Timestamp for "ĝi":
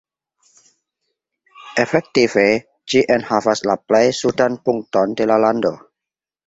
2.95-3.05